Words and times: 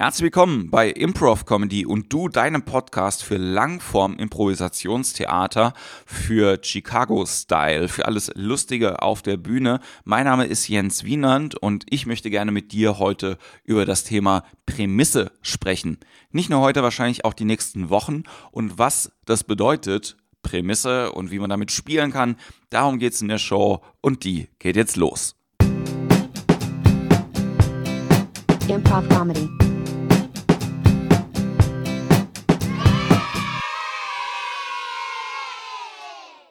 Herzlich 0.00 0.26
willkommen 0.26 0.70
bei 0.70 0.90
Improv 0.90 1.44
Comedy 1.44 1.84
und 1.84 2.12
du 2.12 2.28
deinem 2.28 2.62
Podcast 2.62 3.24
für 3.24 3.36
Langform 3.36 4.14
Improvisationstheater, 4.14 5.72
für 6.06 6.60
Chicago 6.62 7.26
Style, 7.26 7.88
für 7.88 8.06
alles 8.06 8.30
Lustige 8.36 9.02
auf 9.02 9.22
der 9.22 9.36
Bühne. 9.38 9.80
Mein 10.04 10.26
Name 10.26 10.46
ist 10.46 10.68
Jens 10.68 11.02
Wienand 11.02 11.56
und 11.56 11.84
ich 11.90 12.06
möchte 12.06 12.30
gerne 12.30 12.52
mit 12.52 12.70
dir 12.70 13.00
heute 13.00 13.38
über 13.64 13.84
das 13.86 14.04
Thema 14.04 14.44
Prämisse 14.66 15.32
sprechen. 15.42 15.98
Nicht 16.30 16.48
nur 16.48 16.60
heute, 16.60 16.84
wahrscheinlich 16.84 17.24
auch 17.24 17.34
die 17.34 17.44
nächsten 17.44 17.90
Wochen 17.90 18.22
und 18.52 18.78
was 18.78 19.10
das 19.24 19.42
bedeutet, 19.42 20.16
Prämisse 20.42 21.10
und 21.10 21.32
wie 21.32 21.40
man 21.40 21.50
damit 21.50 21.72
spielen 21.72 22.12
kann. 22.12 22.36
Darum 22.70 23.00
geht's 23.00 23.20
in 23.20 23.26
der 23.26 23.38
Show 23.38 23.82
und 24.00 24.22
die 24.22 24.46
geht 24.60 24.76
jetzt 24.76 24.94
los. 24.94 25.34
Improv 28.68 29.08
Comedy. 29.08 29.67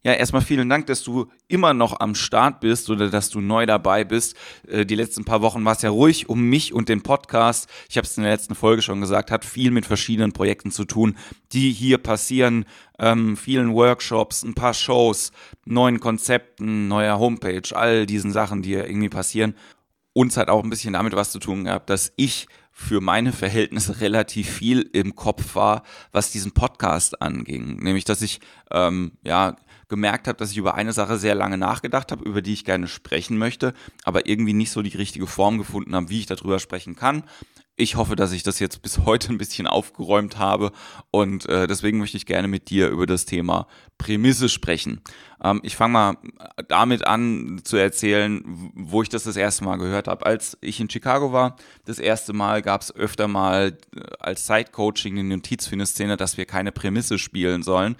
Ja, 0.07 0.13
erstmal 0.13 0.41
vielen 0.41 0.69
Dank, 0.69 0.85
dass 0.85 1.03
du 1.03 1.27
immer 1.49 1.73
noch 1.73 1.99
am 1.99 2.15
Start 2.15 2.61
bist 2.61 2.89
oder 2.89 3.09
dass 3.09 3.29
du 3.29 3.41
neu 3.41 3.65
dabei 3.65 4.05
bist. 4.05 4.37
Äh, 4.65 4.85
die 4.85 4.95
letzten 4.95 5.25
paar 5.25 5.41
Wochen 5.41 5.65
war 5.65 5.73
es 5.73 5.81
ja 5.81 5.89
ruhig 5.89 6.29
um 6.29 6.43
mich 6.43 6.73
und 6.73 6.87
den 6.87 7.03
Podcast. 7.03 7.69
Ich 7.89 7.97
habe 7.97 8.07
es 8.07 8.15
in 8.15 8.23
der 8.23 8.31
letzten 8.31 8.55
Folge 8.55 8.81
schon 8.81 9.01
gesagt, 9.01 9.31
hat 9.31 9.43
viel 9.43 9.69
mit 9.69 9.85
verschiedenen 9.85 10.31
Projekten 10.31 10.71
zu 10.71 10.85
tun, 10.85 11.17
die 11.51 11.73
hier 11.73 11.97
passieren. 11.97 12.63
Ähm, 12.99 13.35
vielen 13.35 13.73
Workshops, 13.73 14.43
ein 14.43 14.53
paar 14.53 14.73
Shows, 14.73 15.33
neuen 15.65 15.99
Konzepten, 15.99 16.87
neuer 16.87 17.19
Homepage, 17.19 17.75
all 17.75 18.05
diesen 18.05 18.31
Sachen, 18.31 18.61
die 18.61 18.69
hier 18.69 18.87
irgendwie 18.87 19.09
passieren. 19.09 19.55
Uns 20.13 20.37
hat 20.37 20.47
auch 20.47 20.63
ein 20.63 20.69
bisschen 20.69 20.93
damit 20.93 21.17
was 21.17 21.31
zu 21.33 21.39
tun 21.39 21.65
gehabt, 21.65 21.89
dass 21.89 22.13
ich 22.15 22.47
für 22.71 23.01
meine 23.01 23.33
Verhältnisse 23.33 23.99
relativ 23.99 24.49
viel 24.49 24.89
im 24.93 25.15
Kopf 25.15 25.55
war, 25.55 25.83
was 26.13 26.31
diesen 26.31 26.53
Podcast 26.53 27.21
anging. 27.21 27.75
Nämlich, 27.83 28.05
dass 28.05 28.21
ich 28.21 28.39
ähm, 28.71 29.11
ja 29.23 29.57
gemerkt 29.89 30.27
habe, 30.27 30.37
dass 30.37 30.51
ich 30.51 30.57
über 30.57 30.75
eine 30.75 30.93
Sache 30.93 31.17
sehr 31.17 31.35
lange 31.35 31.57
nachgedacht 31.57 32.11
habe, 32.11 32.25
über 32.25 32.41
die 32.41 32.53
ich 32.53 32.65
gerne 32.65 32.87
sprechen 32.87 33.37
möchte, 33.37 33.73
aber 34.03 34.27
irgendwie 34.27 34.53
nicht 34.53 34.71
so 34.71 34.81
die 34.81 34.95
richtige 34.95 35.27
Form 35.27 35.57
gefunden 35.57 35.95
habe, 35.95 36.09
wie 36.09 36.19
ich 36.19 36.25
darüber 36.25 36.59
sprechen 36.59 36.95
kann. 36.95 37.23
Ich 37.79 37.95
hoffe, 37.95 38.15
dass 38.15 38.31
ich 38.31 38.41
das 38.41 38.57
jetzt 38.57 38.81
bis 38.81 39.05
heute 39.05 39.29
ein 39.29 39.37
bisschen 39.37 39.67
aufgeräumt 39.67 40.39
habe 40.39 40.71
und 41.11 41.47
äh, 41.47 41.67
deswegen 41.67 41.99
möchte 41.99 42.17
ich 42.17 42.25
gerne 42.25 42.47
mit 42.47 42.71
dir 42.71 42.89
über 42.89 43.05
das 43.05 43.25
Thema 43.25 43.67
Prämisse 43.99 44.49
sprechen. 44.49 45.01
Ähm, 45.43 45.59
ich 45.61 45.75
fange 45.75 45.93
mal 45.93 46.17
damit 46.67 47.05
an 47.05 47.61
zu 47.63 47.77
erzählen, 47.77 48.41
wo 48.73 49.03
ich 49.03 49.09
das 49.09 49.25
das 49.25 49.37
erste 49.37 49.63
Mal 49.63 49.77
gehört 49.77 50.07
habe. 50.07 50.25
Als 50.25 50.57
ich 50.59 50.79
in 50.79 50.89
Chicago 50.89 51.31
war, 51.31 51.55
das 51.85 51.99
erste 51.99 52.33
Mal 52.33 52.63
gab 52.63 52.81
es 52.81 52.95
öfter 52.95 53.27
mal 53.27 53.77
äh, 53.95 54.01
als 54.19 54.47
Side-Coaching 54.47 55.19
eine 55.19 55.35
Notiz 55.35 55.67
für 55.67 55.73
eine 55.73 55.85
Szene, 55.85 56.17
dass 56.17 56.35
wir 56.35 56.45
keine 56.45 56.71
Prämisse 56.71 57.19
spielen 57.19 57.61
sollen 57.61 57.95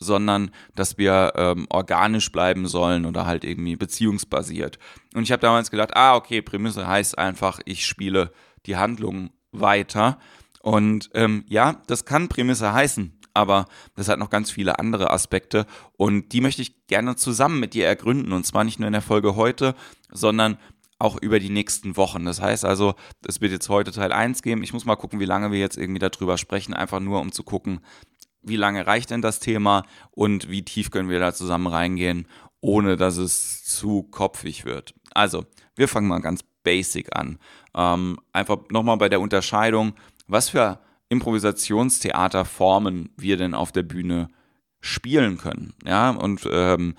sondern 0.00 0.50
dass 0.74 0.98
wir 0.98 1.34
ähm, 1.36 1.66
organisch 1.68 2.32
bleiben 2.32 2.66
sollen 2.66 3.04
oder 3.04 3.26
halt 3.26 3.44
irgendwie 3.44 3.76
beziehungsbasiert. 3.76 4.78
Und 5.14 5.22
ich 5.22 5.32
habe 5.32 5.42
damals 5.42 5.70
gedacht, 5.70 5.94
ah, 5.94 6.16
okay, 6.16 6.42
Prämisse 6.42 6.86
heißt 6.86 7.18
einfach, 7.18 7.60
ich 7.66 7.86
spiele 7.86 8.32
die 8.66 8.76
Handlung 8.76 9.30
weiter. 9.52 10.18
Und 10.62 11.10
ähm, 11.14 11.44
ja, 11.48 11.80
das 11.86 12.04
kann 12.04 12.28
Prämisse 12.28 12.72
heißen, 12.72 13.18
aber 13.34 13.66
das 13.94 14.08
hat 14.08 14.18
noch 14.18 14.30
ganz 14.30 14.50
viele 14.50 14.78
andere 14.78 15.10
Aspekte 15.10 15.66
und 15.96 16.32
die 16.32 16.40
möchte 16.40 16.62
ich 16.62 16.86
gerne 16.86 17.16
zusammen 17.16 17.60
mit 17.60 17.72
dir 17.74 17.86
ergründen 17.86 18.32
und 18.32 18.44
zwar 18.44 18.64
nicht 18.64 18.78
nur 18.78 18.86
in 18.86 18.92
der 18.92 19.02
Folge 19.02 19.36
heute, 19.36 19.74
sondern 20.10 20.58
auch 20.98 21.16
über 21.16 21.40
die 21.40 21.48
nächsten 21.48 21.96
Wochen. 21.96 22.26
Das 22.26 22.42
heißt 22.42 22.66
also, 22.66 22.94
es 23.26 23.40
wird 23.40 23.52
jetzt 23.52 23.70
heute 23.70 23.90
Teil 23.90 24.12
1 24.12 24.42
geben. 24.42 24.62
Ich 24.62 24.74
muss 24.74 24.84
mal 24.84 24.96
gucken, 24.96 25.18
wie 25.18 25.24
lange 25.24 25.50
wir 25.50 25.58
jetzt 25.58 25.78
irgendwie 25.78 25.98
darüber 25.98 26.36
sprechen, 26.36 26.74
einfach 26.74 27.00
nur 27.00 27.20
um 27.20 27.32
zu 27.32 27.42
gucken, 27.42 27.80
wie 28.42 28.56
lange 28.56 28.86
reicht 28.86 29.10
denn 29.10 29.22
das 29.22 29.40
Thema 29.40 29.84
und 30.10 30.50
wie 30.50 30.64
tief 30.64 30.90
können 30.90 31.08
wir 31.08 31.20
da 31.20 31.34
zusammen 31.34 31.66
reingehen, 31.66 32.26
ohne 32.60 32.96
dass 32.96 33.16
es 33.16 33.64
zu 33.64 34.04
kopfig 34.04 34.64
wird. 34.64 34.94
Also, 35.12 35.44
wir 35.76 35.88
fangen 35.88 36.08
mal 36.08 36.20
ganz 36.20 36.42
basic 36.62 37.16
an. 37.16 37.38
Ähm, 37.74 38.18
einfach 38.32 38.58
nochmal 38.70 38.98
bei 38.98 39.08
der 39.08 39.20
Unterscheidung, 39.20 39.94
was 40.26 40.50
für 40.50 40.80
Improvisationstheaterformen 41.08 43.10
wir 43.16 43.36
denn 43.36 43.54
auf 43.54 43.72
der 43.72 43.82
Bühne 43.82 44.28
spielen 44.80 45.38
können. 45.38 45.74
Ja, 45.84 46.10
und 46.10 46.48
ähm, 46.50 46.94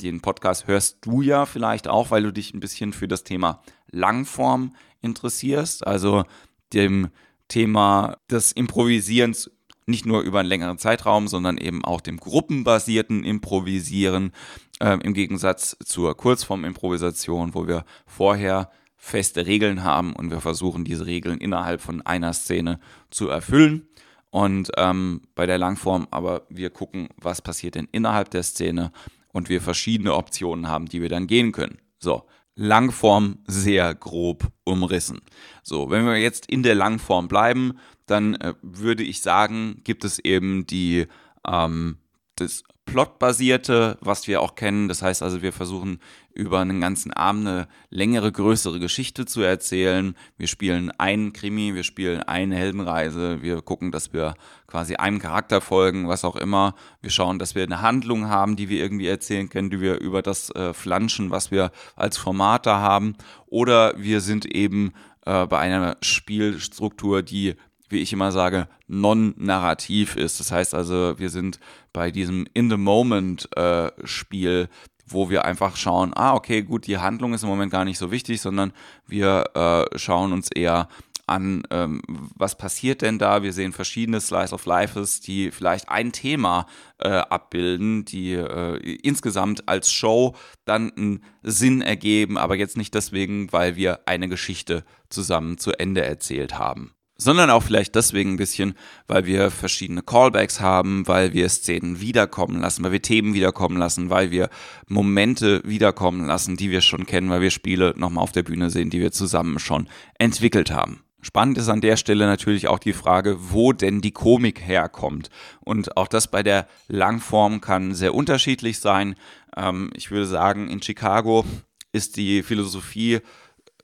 den 0.00 0.20
Podcast 0.20 0.66
hörst 0.66 0.98
du 1.02 1.22
ja 1.22 1.46
vielleicht 1.46 1.88
auch, 1.88 2.10
weil 2.10 2.22
du 2.22 2.32
dich 2.32 2.52
ein 2.52 2.60
bisschen 2.60 2.92
für 2.92 3.08
das 3.08 3.24
Thema 3.24 3.62
Langform 3.90 4.74
interessierst, 5.00 5.86
also 5.86 6.24
dem 6.72 7.08
Thema 7.48 8.16
des 8.30 8.52
Improvisierens 8.52 9.50
nicht 9.86 10.06
nur 10.06 10.22
über 10.22 10.40
einen 10.40 10.48
längeren 10.48 10.78
Zeitraum, 10.78 11.28
sondern 11.28 11.58
eben 11.58 11.84
auch 11.84 12.00
dem 12.00 12.18
gruppenbasierten 12.18 13.24
Improvisieren 13.24 14.32
äh, 14.80 14.98
im 15.02 15.14
Gegensatz 15.14 15.76
zur 15.84 16.16
Kurzform-Improvisation, 16.16 17.54
wo 17.54 17.66
wir 17.66 17.84
vorher 18.06 18.70
feste 18.96 19.46
Regeln 19.46 19.84
haben 19.84 20.14
und 20.14 20.30
wir 20.30 20.40
versuchen, 20.40 20.84
diese 20.84 21.06
Regeln 21.06 21.38
innerhalb 21.38 21.82
von 21.82 22.00
einer 22.02 22.32
Szene 22.32 22.80
zu 23.10 23.28
erfüllen. 23.28 23.88
Und 24.30 24.72
ähm, 24.76 25.22
bei 25.34 25.46
der 25.46 25.58
Langform 25.58 26.08
aber 26.10 26.46
wir 26.48 26.70
gucken, 26.70 27.08
was 27.16 27.42
passiert 27.42 27.74
denn 27.74 27.88
innerhalb 27.92 28.30
der 28.30 28.42
Szene 28.42 28.90
und 29.32 29.48
wir 29.48 29.60
verschiedene 29.60 30.14
Optionen 30.14 30.68
haben, 30.68 30.86
die 30.86 31.02
wir 31.02 31.08
dann 31.08 31.26
gehen 31.26 31.52
können. 31.52 31.78
So, 31.98 32.24
Langform 32.56 33.38
sehr 33.46 33.94
grob 33.94 34.50
umrissen. 34.64 35.20
So, 35.62 35.90
wenn 35.90 36.06
wir 36.06 36.16
jetzt 36.16 36.46
in 36.46 36.62
der 36.62 36.74
Langform 36.74 37.28
bleiben, 37.28 37.78
dann 38.06 38.34
äh, 38.34 38.54
würde 38.62 39.02
ich 39.02 39.22
sagen, 39.22 39.80
gibt 39.84 40.04
es 40.04 40.18
eben 40.18 40.66
die 40.66 41.06
ähm, 41.46 41.98
das 42.36 42.64
Plotbasierte, 42.86 43.96
was 44.00 44.28
wir 44.28 44.42
auch 44.42 44.56
kennen. 44.56 44.88
Das 44.88 45.00
heißt 45.00 45.22
also, 45.22 45.40
wir 45.40 45.52
versuchen 45.52 46.00
über 46.34 46.60
einen 46.60 46.80
ganzen 46.80 47.12
Abend 47.12 47.46
eine 47.46 47.68
längere, 47.88 48.30
größere 48.30 48.78
Geschichte 48.78 49.24
zu 49.24 49.40
erzählen. 49.40 50.14
Wir 50.36 50.48
spielen 50.48 50.90
einen 50.98 51.32
Krimi, 51.32 51.74
wir 51.74 51.84
spielen 51.84 52.22
eine 52.22 52.56
Heldenreise, 52.56 53.40
wir 53.40 53.62
gucken, 53.62 53.90
dass 53.90 54.12
wir 54.12 54.34
quasi 54.66 54.96
einem 54.96 55.18
Charakter 55.18 55.60
folgen, 55.60 56.08
was 56.08 56.24
auch 56.24 56.36
immer. 56.36 56.74
Wir 57.00 57.10
schauen, 57.10 57.38
dass 57.38 57.54
wir 57.54 57.62
eine 57.62 57.80
Handlung 57.80 58.28
haben, 58.28 58.54
die 58.56 58.68
wir 58.68 58.82
irgendwie 58.82 59.08
erzählen 59.08 59.48
können, 59.48 59.70
die 59.70 59.80
wir 59.80 60.00
über 60.00 60.20
das 60.20 60.50
äh, 60.50 60.74
flanschen, 60.74 61.30
was 61.30 61.50
wir 61.50 61.70
als 61.96 62.18
Formate 62.18 62.72
haben. 62.72 63.16
Oder 63.46 63.94
wir 63.96 64.20
sind 64.20 64.44
eben 64.44 64.92
äh, 65.24 65.46
bei 65.46 65.58
einer 65.58 65.96
Spielstruktur, 66.02 67.22
die 67.22 67.54
wie 67.94 68.00
ich 68.00 68.12
immer 68.12 68.30
sage, 68.30 68.68
non-narrativ 68.88 70.16
ist. 70.16 70.38
Das 70.40 70.52
heißt 70.52 70.74
also, 70.74 71.18
wir 71.18 71.30
sind 71.30 71.58
bei 71.94 72.10
diesem 72.10 72.46
In-the-Moment-Spiel, 72.52 74.68
äh, 74.70 74.74
wo 75.06 75.30
wir 75.30 75.46
einfach 75.46 75.76
schauen, 75.76 76.12
ah, 76.14 76.34
okay, 76.34 76.62
gut, 76.62 76.86
die 76.86 76.98
Handlung 76.98 77.32
ist 77.34 77.42
im 77.42 77.48
Moment 77.48 77.72
gar 77.72 77.86
nicht 77.86 77.96
so 77.98 78.10
wichtig, 78.10 78.40
sondern 78.40 78.72
wir 79.06 79.44
äh, 79.54 79.84
schauen 79.98 80.32
uns 80.32 80.50
eher 80.50 80.88
an, 81.26 81.62
ähm, 81.70 82.02
was 82.34 82.58
passiert 82.58 83.02
denn 83.02 83.18
da? 83.18 83.42
Wir 83.42 83.52
sehen 83.52 83.72
verschiedene 83.72 84.20
Slice 84.20 84.52
of 84.52 84.66
Lifes, 84.66 85.20
die 85.20 85.50
vielleicht 85.50 85.88
ein 85.88 86.12
Thema 86.12 86.66
äh, 86.98 87.08
abbilden, 87.08 88.04
die 88.04 88.32
äh, 88.32 88.76
insgesamt 89.02 89.68
als 89.68 89.90
Show 89.90 90.34
dann 90.64 90.92
einen 90.92 91.24
Sinn 91.42 91.80
ergeben, 91.80 92.36
aber 92.36 92.56
jetzt 92.56 92.76
nicht 92.76 92.94
deswegen, 92.94 93.52
weil 93.52 93.76
wir 93.76 94.00
eine 94.06 94.28
Geschichte 94.28 94.84
zusammen 95.08 95.58
zu 95.58 95.72
Ende 95.72 96.04
erzählt 96.04 96.58
haben 96.58 96.93
sondern 97.16 97.50
auch 97.50 97.62
vielleicht 97.62 97.94
deswegen 97.94 98.32
ein 98.32 98.36
bisschen, 98.36 98.74
weil 99.06 99.24
wir 99.24 99.50
verschiedene 99.50 100.02
Callbacks 100.02 100.60
haben, 100.60 101.06
weil 101.06 101.32
wir 101.32 101.48
Szenen 101.48 102.00
wiederkommen 102.00 102.60
lassen, 102.60 102.84
weil 102.84 102.92
wir 102.92 103.02
Themen 103.02 103.34
wiederkommen 103.34 103.76
lassen, 103.76 104.10
weil 104.10 104.30
wir 104.30 104.50
Momente 104.88 105.62
wiederkommen 105.64 106.26
lassen, 106.26 106.56
die 106.56 106.70
wir 106.70 106.80
schon 106.80 107.06
kennen, 107.06 107.30
weil 107.30 107.40
wir 107.40 107.50
Spiele 107.50 107.94
nochmal 107.96 108.22
auf 108.22 108.32
der 108.32 108.42
Bühne 108.42 108.70
sehen, 108.70 108.90
die 108.90 109.00
wir 109.00 109.12
zusammen 109.12 109.58
schon 109.58 109.88
entwickelt 110.18 110.70
haben. 110.70 111.04
Spannend 111.24 111.56
ist 111.56 111.70
an 111.70 111.80
der 111.80 111.96
Stelle 111.96 112.26
natürlich 112.26 112.68
auch 112.68 112.78
die 112.78 112.92
Frage, 112.92 113.36
wo 113.38 113.72
denn 113.72 114.02
die 114.02 114.10
Komik 114.10 114.60
herkommt. 114.60 115.30
Und 115.60 115.96
auch 115.96 116.06
das 116.08 116.30
bei 116.30 116.42
der 116.42 116.66
Langform 116.86 117.62
kann 117.62 117.94
sehr 117.94 118.14
unterschiedlich 118.14 118.78
sein. 118.78 119.14
Ähm, 119.56 119.90
ich 119.94 120.10
würde 120.10 120.26
sagen, 120.26 120.68
in 120.68 120.82
Chicago 120.82 121.46
ist 121.92 122.18
die 122.18 122.42
Philosophie 122.42 123.20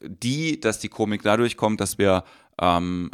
die, 0.02 0.60
dass 0.60 0.80
die 0.80 0.88
Komik 0.88 1.22
dadurch 1.22 1.56
kommt, 1.56 1.80
dass 1.80 1.96
wir 1.96 2.24
ähm, 2.60 3.10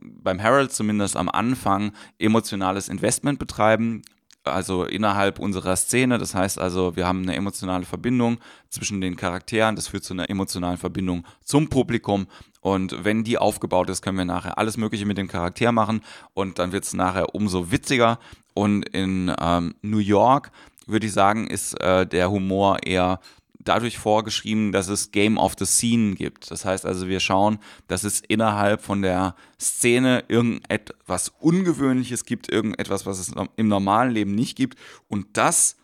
beim 0.00 0.38
Herald 0.38 0.72
zumindest 0.72 1.16
am 1.16 1.28
Anfang 1.28 1.92
emotionales 2.18 2.88
Investment 2.88 3.38
betreiben, 3.38 4.02
also 4.44 4.84
innerhalb 4.84 5.38
unserer 5.38 5.76
Szene. 5.76 6.18
Das 6.18 6.34
heißt 6.34 6.58
also, 6.58 6.96
wir 6.96 7.06
haben 7.06 7.22
eine 7.22 7.34
emotionale 7.34 7.84
Verbindung 7.84 8.38
zwischen 8.68 9.00
den 9.00 9.16
Charakteren. 9.16 9.76
Das 9.76 9.88
führt 9.88 10.04
zu 10.04 10.14
einer 10.14 10.30
emotionalen 10.30 10.78
Verbindung 10.78 11.24
zum 11.44 11.68
Publikum. 11.68 12.26
Und 12.60 13.04
wenn 13.04 13.24
die 13.24 13.38
aufgebaut 13.38 13.90
ist, 13.90 14.02
können 14.02 14.18
wir 14.18 14.24
nachher 14.24 14.58
alles 14.58 14.76
Mögliche 14.76 15.06
mit 15.06 15.18
dem 15.18 15.28
Charakter 15.28 15.72
machen. 15.72 16.02
Und 16.34 16.58
dann 16.58 16.72
wird 16.72 16.84
es 16.84 16.92
nachher 16.92 17.34
umso 17.34 17.70
witziger. 17.70 18.18
Und 18.54 18.88
in 18.88 19.32
ähm, 19.40 19.74
New 19.82 19.98
York 19.98 20.50
würde 20.86 21.06
ich 21.06 21.12
sagen, 21.12 21.46
ist 21.46 21.80
äh, 21.80 22.06
der 22.06 22.30
Humor 22.30 22.78
eher 22.84 23.20
dadurch 23.64 23.98
vorgeschrieben, 23.98 24.72
dass 24.72 24.88
es 24.88 25.10
Game 25.10 25.38
of 25.38 25.54
the 25.58 25.66
Scene 25.66 26.14
gibt. 26.14 26.50
Das 26.50 26.64
heißt 26.64 26.86
also, 26.86 27.08
wir 27.08 27.20
schauen, 27.20 27.58
dass 27.88 28.04
es 28.04 28.20
innerhalb 28.20 28.82
von 28.82 29.02
der 29.02 29.34
Szene 29.60 30.24
irgendetwas 30.28 31.28
Ungewöhnliches 31.40 32.24
gibt, 32.24 32.50
irgendetwas, 32.50 33.06
was 33.06 33.18
es 33.18 33.32
im 33.56 33.68
normalen 33.68 34.12
Leben 34.12 34.34
nicht 34.34 34.56
gibt. 34.56 34.78
Und 35.08 35.36
das 35.36 35.76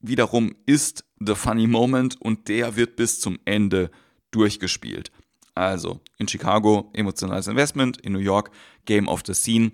wiederum 0.00 0.54
ist 0.66 1.04
The 1.18 1.34
Funny 1.34 1.66
Moment 1.66 2.20
und 2.20 2.48
der 2.48 2.76
wird 2.76 2.96
bis 2.96 3.20
zum 3.20 3.38
Ende 3.44 3.90
durchgespielt. 4.30 5.10
Also 5.54 6.00
in 6.18 6.28
Chicago 6.28 6.90
emotionales 6.94 7.46
Investment, 7.46 8.00
in 8.00 8.12
New 8.12 8.20
York 8.20 8.50
Game 8.86 9.08
of 9.08 9.22
the 9.26 9.34
Scene. 9.34 9.72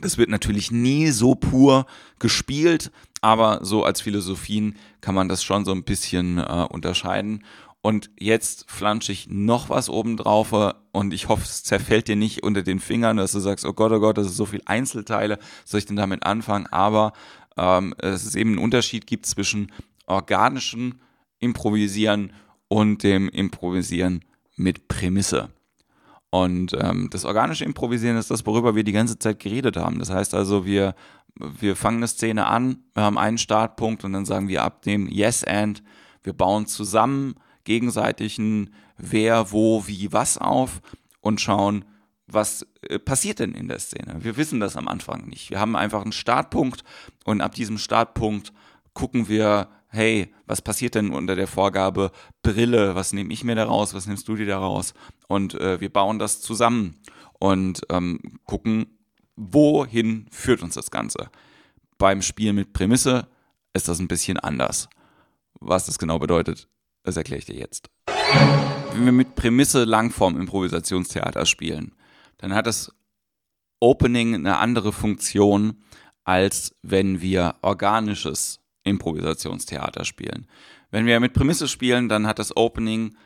Das 0.00 0.18
wird 0.18 0.28
natürlich 0.28 0.70
nie 0.70 1.10
so 1.10 1.34
pur 1.34 1.86
gespielt, 2.18 2.92
aber 3.20 3.60
so 3.62 3.84
als 3.84 4.00
Philosophien 4.00 4.76
kann 5.00 5.14
man 5.14 5.28
das 5.28 5.42
schon 5.42 5.64
so 5.64 5.72
ein 5.72 5.84
bisschen 5.84 6.38
äh, 6.38 6.66
unterscheiden. 6.70 7.44
Und 7.80 8.10
jetzt 8.18 8.70
flansche 8.70 9.12
ich 9.12 9.28
noch 9.30 9.70
was 9.70 9.88
oben 9.88 10.16
drauf 10.16 10.52
und 10.92 11.14
ich 11.14 11.28
hoffe, 11.28 11.44
es 11.44 11.62
zerfällt 11.62 12.08
dir 12.08 12.16
nicht 12.16 12.42
unter 12.42 12.62
den 12.62 12.80
Fingern, 12.80 13.16
dass 13.16 13.32
du 13.32 13.38
sagst, 13.38 13.64
oh 13.64 13.72
Gott, 13.72 13.92
oh 13.92 14.00
Gott, 14.00 14.18
das 14.18 14.26
ist 14.26 14.36
so 14.36 14.46
viel 14.46 14.62
Einzelteile, 14.66 15.38
soll 15.64 15.78
ich 15.78 15.86
denn 15.86 15.96
damit 15.96 16.24
anfangen? 16.24 16.66
Aber 16.66 17.12
ähm, 17.56 17.94
es 17.98 18.24
ist 18.24 18.34
eben 18.34 18.54
ein 18.54 18.58
Unterschied 18.58 19.06
gibt 19.06 19.26
zwischen 19.26 19.70
organischem 20.06 21.00
Improvisieren 21.38 22.32
und 22.66 23.04
dem 23.04 23.28
Improvisieren 23.28 24.24
mit 24.56 24.88
Prämisse. 24.88 25.50
Und 26.30 26.76
ähm, 26.78 27.08
das 27.10 27.24
organische 27.24 27.64
Improvisieren 27.64 28.16
ist 28.16 28.30
das, 28.30 28.44
worüber 28.44 28.74
wir 28.74 28.84
die 28.84 28.92
ganze 28.92 29.18
Zeit 29.18 29.38
geredet 29.38 29.76
haben. 29.76 29.98
Das 29.98 30.10
heißt 30.10 30.34
also, 30.34 30.66
wir, 30.66 30.94
wir 31.38 31.76
fangen 31.76 31.98
eine 31.98 32.08
Szene 32.08 32.46
an, 32.46 32.84
wir 32.94 33.02
haben 33.02 33.18
einen 33.18 33.38
Startpunkt 33.38 34.04
und 34.04 34.12
dann 34.12 34.24
sagen 34.24 34.48
wir 34.48 34.62
ab 34.62 34.82
dem 34.82 35.08
Yes 35.08 35.44
and, 35.44 35.82
wir 36.22 36.32
bauen 36.32 36.66
zusammen 36.66 37.34
gegenseitig 37.64 38.38
ein 38.38 38.74
Wer, 39.00 39.52
wo, 39.52 39.86
wie, 39.86 40.12
was 40.12 40.38
auf 40.38 40.80
und 41.20 41.40
schauen, 41.40 41.84
was 42.26 42.66
äh, 42.82 42.98
passiert 42.98 43.38
denn 43.38 43.54
in 43.54 43.68
der 43.68 43.78
Szene. 43.78 44.16
Wir 44.20 44.36
wissen 44.36 44.58
das 44.58 44.76
am 44.76 44.88
Anfang 44.88 45.28
nicht. 45.28 45.50
Wir 45.50 45.60
haben 45.60 45.76
einfach 45.76 46.02
einen 46.02 46.12
Startpunkt 46.12 46.82
und 47.24 47.40
ab 47.40 47.54
diesem 47.54 47.78
Startpunkt 47.78 48.52
gucken 48.94 49.28
wir, 49.28 49.68
hey, 49.86 50.34
was 50.46 50.62
passiert 50.62 50.94
denn 50.94 51.10
unter 51.10 51.36
der 51.36 51.46
Vorgabe 51.46 52.10
Brille? 52.42 52.94
Was 52.94 53.12
nehme 53.12 53.32
ich 53.32 53.44
mir 53.44 53.54
daraus? 53.54 53.94
Was 53.94 54.06
nimmst 54.06 54.26
du 54.28 54.34
dir 54.34 54.46
daraus? 54.46 54.94
Und 55.28 55.54
äh, 55.54 55.80
wir 55.80 55.92
bauen 55.92 56.18
das 56.18 56.40
zusammen 56.40 56.96
und 57.38 57.82
ähm, 57.88 58.20
gucken, 58.44 58.97
wohin 59.38 60.26
führt 60.30 60.62
uns 60.62 60.74
das 60.74 60.90
Ganze. 60.90 61.30
Beim 61.96 62.22
Spiel 62.22 62.52
mit 62.52 62.72
Prämisse 62.72 63.28
ist 63.72 63.88
das 63.88 64.00
ein 64.00 64.08
bisschen 64.08 64.38
anders. 64.38 64.88
Was 65.60 65.86
das 65.86 65.98
genau 65.98 66.18
bedeutet, 66.18 66.68
das 67.04 67.16
erkläre 67.16 67.38
ich 67.38 67.46
dir 67.46 67.56
jetzt. 67.56 67.88
Wenn 68.92 69.04
wir 69.04 69.12
mit 69.12 69.34
Prämisse 69.36 69.84
Langform 69.84 70.38
Improvisationstheater 70.38 71.46
spielen, 71.46 71.94
dann 72.38 72.54
hat 72.54 72.66
das 72.66 72.92
Opening 73.80 74.34
eine 74.34 74.58
andere 74.58 74.92
Funktion, 74.92 75.82
als 76.24 76.74
wenn 76.82 77.20
wir 77.20 77.54
organisches 77.62 78.60
Improvisationstheater 78.82 80.04
spielen. 80.04 80.46
Wenn 80.90 81.06
wir 81.06 81.20
mit 81.20 81.32
Prämisse 81.32 81.68
spielen, 81.68 82.08
dann 82.08 82.26
hat 82.26 82.38
das 82.38 82.56
Opening 82.56 83.16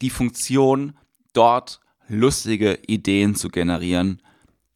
die 0.00 0.10
Funktion, 0.10 0.96
dort 1.32 1.80
lustige 2.08 2.78
Ideen 2.86 3.34
zu 3.34 3.48
generieren, 3.48 4.22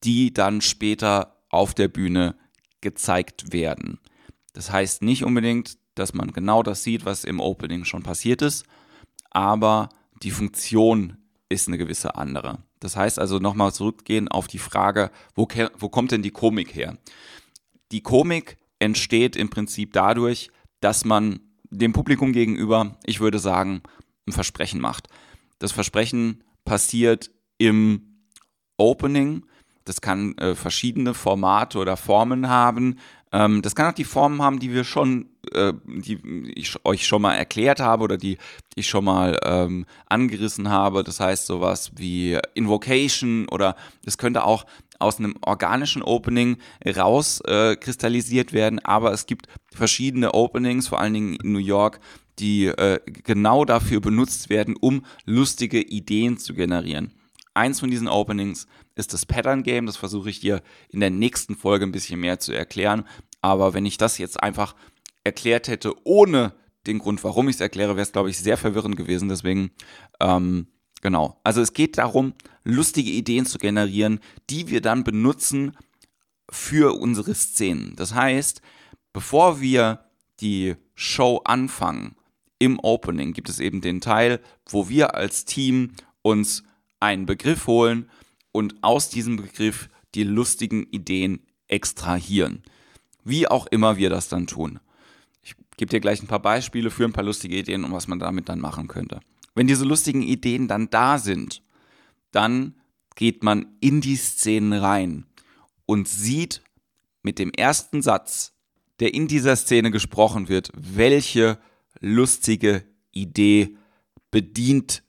die 0.05 0.32
dann 0.32 0.61
später 0.61 1.37
auf 1.49 1.75
der 1.75 1.88
Bühne 1.88 2.37
gezeigt 2.81 3.52
werden. 3.52 3.99
Das 4.52 4.73
heißt 4.73 5.02
nicht 5.02 5.25
unbedingt, 5.25 5.79
dass 5.94 6.14
man 6.14 6.32
genau 6.32 6.62
das 6.62 6.82
sieht, 6.82 7.05
was 7.05 7.25
im 7.25 7.41
Opening 7.41 7.85
schon 7.85 8.02
passiert 8.02 8.43
ist, 8.43 8.64
aber 9.31 9.91
die 10.23 10.31
Funktion 10.31 11.17
ist 11.49 11.69
eine 11.69 11.79
gewisse 11.79 12.14
andere. 12.14 12.58
Das 12.79 12.97
heißt 12.97 13.19
also 13.19 13.38
nochmal 13.38 13.73
zurückgehen 13.73 14.29
auf 14.29 14.49
die 14.49 14.58
Frage, 14.58 15.11
wo, 15.35 15.47
wo 15.79 15.88
kommt 15.88 16.12
denn 16.12 16.23
die 16.23 16.31
Komik 16.31 16.75
her? 16.75 16.96
Die 17.93 18.03
Komik 18.03 18.56
entsteht 18.79 19.37
im 19.37 19.50
Prinzip 19.50 19.93
dadurch, 19.93 20.50
dass 20.81 21.05
man 21.05 21.41
dem 21.70 21.93
Publikum 21.93 22.32
gegenüber, 22.32 22.96
ich 23.05 23.20
würde 23.20 23.38
sagen, 23.38 23.82
ein 24.26 24.32
Versprechen 24.32 24.81
macht. 24.81 25.08
Das 25.58 25.73
Versprechen 25.73 26.43
passiert 26.64 27.31
im 27.58 28.25
Opening. 28.76 29.44
Das 29.91 30.01
kann 30.01 30.39
äh, 30.39 30.55
verschiedene 30.55 31.15
Formate 31.15 31.77
oder 31.77 31.97
Formen 31.97 32.49
haben. 32.49 33.01
Ähm, 33.33 33.61
das 33.61 33.75
kann 33.75 33.91
auch 33.91 33.95
die 33.97 34.05
Formen 34.05 34.41
haben, 34.41 34.61
die 34.61 34.73
wir 34.73 34.85
schon, 34.85 35.31
äh, 35.53 35.73
die 35.85 36.53
ich 36.55 36.77
euch 36.85 37.05
schon 37.09 37.23
mal 37.23 37.35
erklärt 37.35 37.81
habe 37.81 38.05
oder 38.05 38.17
die 38.17 38.39
ich 38.77 38.89
schon 38.89 39.05
mal 39.05 39.37
ähm, 39.43 39.87
angerissen 40.07 40.69
habe. 40.69 41.03
Das 41.03 41.19
heißt 41.19 41.45
sowas 41.45 41.91
wie 41.97 42.39
Invocation 42.55 43.49
oder 43.49 43.75
es 44.07 44.17
könnte 44.17 44.45
auch 44.45 44.65
aus 45.01 45.19
einem 45.19 45.35
organischen 45.41 46.03
Opening 46.03 46.59
rauskristallisiert 46.87 48.53
äh, 48.53 48.55
werden, 48.55 48.79
aber 48.79 49.11
es 49.11 49.27
gibt 49.27 49.49
verschiedene 49.75 50.35
Openings, 50.35 50.87
vor 50.87 51.01
allen 51.01 51.15
Dingen 51.15 51.35
in 51.35 51.51
New 51.51 51.59
York, 51.59 51.99
die 52.39 52.67
äh, 52.67 53.01
genau 53.25 53.65
dafür 53.65 54.01
benutzt 54.01 54.51
werden, 54.51 54.77
um 54.81 55.05
lustige 55.25 55.83
Ideen 55.83 56.39
zu 56.39 56.55
generieren. 56.55 57.13
Eins 57.55 57.81
von 57.81 57.91
diesen 57.91 58.08
Openings 58.08 58.67
ist 58.94 59.12
das 59.12 59.26
Pattern 59.26 59.62
Game, 59.62 59.87
das 59.87 59.97
versuche 59.97 60.31
ich 60.31 60.41
dir 60.41 60.62
in 60.88 61.00
der 61.00 61.11
nächsten 61.11 61.56
Folge 61.56 61.85
ein 61.85 61.93
bisschen 61.93 62.20
mehr 62.20 62.38
zu 62.38 62.52
erklären, 62.52 63.05
aber 63.41 63.75
wenn 63.75 63.87
ich 63.87 63.99
das 63.99 64.19
jetzt 64.19 64.43
einfach 64.43 64.75
erklärt 65.25 65.69
hätte, 65.69 65.94
ohne 66.05 66.55
den 66.87 66.99
Grund, 66.99 67.23
warum 67.25 67.49
ich 67.49 67.56
es 67.56 67.61
erkläre, 67.61 67.97
wäre 67.97 68.02
es, 68.02 68.12
glaube 68.12 68.31
ich, 68.31 68.38
sehr 68.38 68.56
verwirrend 68.56 68.97
gewesen. 68.97 69.29
Deswegen 69.29 69.70
ähm, 70.19 70.67
Genau. 71.00 71.41
Also 71.44 71.61
es 71.61 71.73
geht 71.73 71.99
darum, 71.99 72.35
lustige 72.64 73.11
Ideen 73.11 73.47
zu 73.47 73.58
generieren, 73.58 74.20
die 74.50 74.69
wir 74.69 74.81
dann 74.81 75.05
benutzen 75.05 75.76
für 76.50 76.99
unsere 76.99 77.35
Szenen. 77.35 77.96
Das 77.96 78.14
heißt, 78.14 78.61
bevor 79.12 79.61
wir 79.61 80.05
die 80.41 80.76
Show 80.94 81.41
anfangen, 81.44 82.17
im 82.58 82.79
Opening 82.81 83.32
gibt 83.32 83.49
es 83.49 83.61
eben 83.61 83.81
den 83.81 84.00
Teil, 84.00 84.41
wo 84.69 84.88
wir 84.88 85.14
als 85.14 85.46
Team 85.46 85.93
uns 86.23 86.64
einen 87.00 87.26
Begriff 87.26 87.67
holen 87.67 88.08
und 88.52 88.82
aus 88.82 89.08
diesem 89.08 89.37
Begriff 89.37 89.88
die 90.14 90.25
lustigen 90.25 90.85
Ideen 90.85 91.41
extrahieren. 91.69 92.62
Wie 93.25 93.49
auch 93.49 93.67
immer 93.67 93.97
wir 93.97 94.11
das 94.11 94.29
dann 94.29 94.47
tun. 94.47 94.81
Ich 95.43 95.55
gebe 95.76 95.91
dir 95.91 96.00
gleich 96.00 96.23
ein 96.23 96.26
paar 96.26 96.43
Beispiele 96.43 96.91
für 96.91 97.05
ein 97.05 97.12
paar 97.12 97.25
lustige 97.25 97.56
Ideen 97.56 97.85
und 97.85 97.93
was 97.93 98.08
man 98.08 98.19
damit 98.19 98.49
dann 98.49 98.61
machen 98.61 98.88
könnte. 98.88 99.20
Wenn 99.55 99.67
diese 99.67 99.85
lustigen 99.85 100.23
Ideen 100.23 100.69
dann 100.69 100.91
da 100.91 101.19
sind, 101.19 101.62
dann 102.32 102.75
geht 103.17 103.43
man 103.43 103.67
in 103.81 104.00
die 104.00 104.17
Szenen 104.17 104.73
rein 104.73 105.26
und 105.87 106.08
sieht 106.08 106.63
mit 107.22 107.39
dem 107.39 107.51
ersten 107.51 108.03
Satz, 108.03 108.55
der 109.01 109.15
in 109.15 109.29
dieser 109.29 109.56
Szene 109.56 109.91
gesprochen 109.91 110.48
wird, 110.48 110.70
welche 110.75 111.58
lustige 112.01 112.84
Idee 113.13 113.77
bedient 114.31 115.03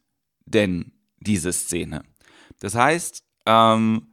denn 0.46 0.92
diese 1.22 1.54
Szene. 1.54 2.04
Das 2.60 2.76
heißt, 2.76 3.24
ähm, 3.46 4.08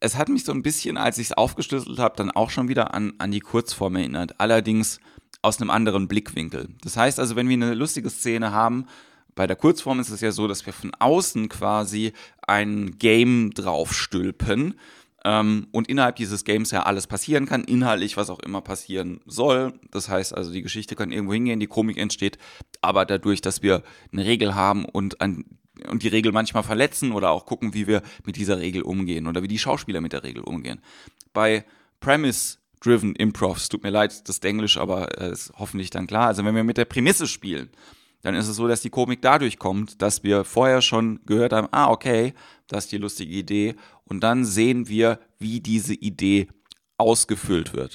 es 0.00 0.16
hat 0.16 0.28
mich 0.28 0.44
so 0.44 0.52
ein 0.52 0.62
bisschen, 0.62 0.96
als 0.96 1.18
ich 1.18 1.28
es 1.28 1.32
aufgeschlüsselt 1.32 1.98
habe, 1.98 2.16
dann 2.16 2.30
auch 2.30 2.50
schon 2.50 2.68
wieder 2.68 2.94
an, 2.94 3.14
an 3.18 3.30
die 3.30 3.40
Kurzform 3.40 3.96
erinnert. 3.96 4.38
Allerdings 4.38 5.00
aus 5.42 5.60
einem 5.60 5.70
anderen 5.70 6.08
Blickwinkel. 6.08 6.68
Das 6.82 6.96
heißt 6.96 7.18
also, 7.18 7.36
wenn 7.36 7.48
wir 7.48 7.54
eine 7.54 7.74
lustige 7.74 8.10
Szene 8.10 8.52
haben, 8.52 8.86
bei 9.34 9.46
der 9.46 9.56
Kurzform 9.56 10.00
ist 10.00 10.10
es 10.10 10.20
ja 10.20 10.30
so, 10.30 10.46
dass 10.46 10.64
wir 10.64 10.72
von 10.72 10.92
außen 10.98 11.48
quasi 11.48 12.12
ein 12.46 12.98
Game 12.98 13.50
draufstülpen 13.52 14.74
ähm, 15.24 15.66
und 15.72 15.88
innerhalb 15.88 16.16
dieses 16.16 16.44
Games 16.44 16.70
ja 16.70 16.84
alles 16.84 17.06
passieren 17.06 17.46
kann, 17.46 17.64
inhaltlich 17.64 18.16
was 18.16 18.30
auch 18.30 18.40
immer 18.40 18.60
passieren 18.60 19.20
soll. 19.26 19.72
Das 19.90 20.08
heißt 20.08 20.34
also, 20.34 20.52
die 20.52 20.62
Geschichte 20.62 20.96
kann 20.96 21.12
irgendwo 21.12 21.34
hingehen, 21.34 21.60
die 21.60 21.66
Komik 21.66 21.98
entsteht, 21.98 22.38
aber 22.80 23.04
dadurch, 23.04 23.40
dass 23.40 23.62
wir 23.62 23.82
eine 24.12 24.24
Regel 24.24 24.54
haben 24.54 24.84
und 24.84 25.20
an 25.20 25.44
und 25.88 26.02
die 26.02 26.08
Regel 26.08 26.32
manchmal 26.32 26.62
verletzen 26.62 27.12
oder 27.12 27.30
auch 27.30 27.46
gucken, 27.46 27.74
wie 27.74 27.86
wir 27.86 28.02
mit 28.24 28.36
dieser 28.36 28.58
Regel 28.58 28.82
umgehen 28.82 29.26
oder 29.26 29.42
wie 29.42 29.48
die 29.48 29.58
Schauspieler 29.58 30.00
mit 30.00 30.12
der 30.12 30.22
Regel 30.22 30.42
umgehen. 30.42 30.80
Bei 31.32 31.64
Premise 32.00 32.58
Driven 32.80 33.16
Improvs, 33.16 33.70
tut 33.70 33.82
mir 33.82 33.90
leid, 33.90 34.12
das 34.28 34.36
ist 34.36 34.44
Englisch, 34.44 34.76
aber 34.76 35.18
äh, 35.18 35.32
ist 35.32 35.52
hoffentlich 35.58 35.88
dann 35.88 36.06
klar. 36.06 36.26
Also 36.26 36.44
wenn 36.44 36.54
wir 36.54 36.64
mit 36.64 36.76
der 36.76 36.84
Prämisse 36.84 37.26
spielen, 37.26 37.70
dann 38.20 38.34
ist 38.34 38.46
es 38.46 38.56
so, 38.56 38.68
dass 38.68 38.82
die 38.82 38.90
Komik 38.90 39.22
dadurch 39.22 39.58
kommt, 39.58 40.02
dass 40.02 40.22
wir 40.22 40.44
vorher 40.44 40.82
schon 40.82 41.20
gehört 41.24 41.54
haben, 41.54 41.68
ah, 41.70 41.90
okay, 41.90 42.34
das 42.66 42.84
ist 42.84 42.92
die 42.92 42.98
lustige 42.98 43.32
Idee. 43.32 43.74
Und 44.04 44.20
dann 44.20 44.44
sehen 44.44 44.88
wir, 44.88 45.18
wie 45.38 45.60
diese 45.60 45.94
Idee 45.94 46.48
ausgefüllt 46.98 47.72
wird. 47.72 47.94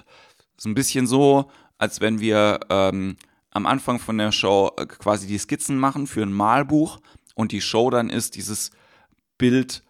Das 0.56 0.64
ist 0.64 0.66
ein 0.66 0.76
bisschen 0.76 1.06
so, 1.06 1.52
als 1.78 2.02
wenn 2.02 2.20
wir 2.20 2.60
ähm, 2.70 3.16
am 3.52 3.66
Anfang 3.66 4.00
von 4.00 4.18
der 4.18 4.32
Show 4.32 4.72
äh, 4.78 4.86
quasi 4.86 5.28
die 5.28 5.38
Skizzen 5.38 5.78
machen 5.78 6.08
für 6.08 6.24
ein 6.24 6.34
Malbuch 6.34 7.00
und 7.36 7.52
die 7.52 7.62
Show 7.62 7.90
dann 7.90 8.10
ist, 8.10 8.36
dieses 8.36 8.72
Bild 9.38 9.84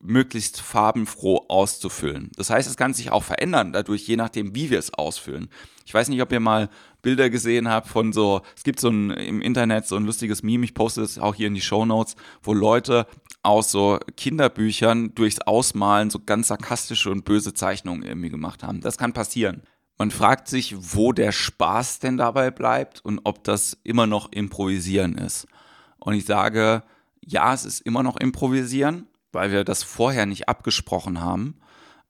möglichst 0.00 0.60
farbenfroh 0.60 1.46
auszufüllen. 1.48 2.30
Das 2.36 2.50
heißt, 2.50 2.68
es 2.68 2.76
kann 2.76 2.94
sich 2.94 3.10
auch 3.10 3.24
verändern, 3.24 3.72
dadurch, 3.72 4.06
je 4.06 4.16
nachdem, 4.16 4.54
wie 4.54 4.70
wir 4.70 4.78
es 4.78 4.94
ausfüllen. 4.94 5.48
Ich 5.84 5.94
weiß 5.94 6.08
nicht, 6.08 6.22
ob 6.22 6.32
ihr 6.32 6.40
mal 6.40 6.68
Bilder 7.02 7.30
gesehen 7.30 7.68
habt 7.68 7.88
von 7.88 8.12
so, 8.12 8.42
es 8.56 8.62
gibt 8.62 8.80
so 8.80 8.90
ein 8.90 9.10
im 9.10 9.40
Internet 9.40 9.86
so 9.86 9.96
ein 9.96 10.04
lustiges 10.04 10.42
Meme, 10.42 10.64
ich 10.64 10.74
poste 10.74 11.02
es 11.02 11.18
auch 11.18 11.34
hier 11.34 11.48
in 11.48 11.54
die 11.54 11.60
Show 11.60 11.84
Notes, 11.84 12.16
wo 12.42 12.52
Leute 12.52 13.06
aus 13.42 13.70
so 13.70 13.98
Kinderbüchern 14.16 15.14
durchs 15.14 15.40
Ausmalen 15.40 16.10
so 16.10 16.20
ganz 16.24 16.48
sarkastische 16.48 17.10
und 17.10 17.24
böse 17.24 17.54
Zeichnungen 17.54 18.02
irgendwie 18.02 18.30
gemacht 18.30 18.62
haben. 18.62 18.80
Das 18.80 18.98
kann 18.98 19.12
passieren. 19.12 19.62
Man 19.96 20.10
fragt 20.10 20.46
sich, 20.46 20.76
wo 20.78 21.12
der 21.12 21.32
Spaß 21.32 21.98
denn 21.98 22.16
dabei 22.16 22.50
bleibt 22.50 23.04
und 23.04 23.20
ob 23.24 23.42
das 23.42 23.76
immer 23.82 24.06
noch 24.06 24.30
improvisieren 24.30 25.18
ist. 25.18 25.48
Und 26.00 26.14
ich 26.14 26.24
sage, 26.24 26.82
ja, 27.24 27.52
es 27.52 27.64
ist 27.64 27.80
immer 27.80 28.02
noch 28.02 28.16
improvisieren, 28.16 29.06
weil 29.32 29.52
wir 29.52 29.64
das 29.64 29.82
vorher 29.82 30.26
nicht 30.26 30.48
abgesprochen 30.48 31.20
haben, 31.20 31.60